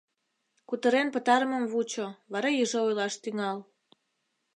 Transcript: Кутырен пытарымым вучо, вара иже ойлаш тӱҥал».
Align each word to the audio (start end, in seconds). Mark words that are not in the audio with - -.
Кутырен 0.67 1.07
пытарымым 1.13 1.63
вучо, 1.71 2.07
вара 2.31 2.49
иже 2.61 2.79
ойлаш 2.87 3.13
тӱҥал». 3.23 3.57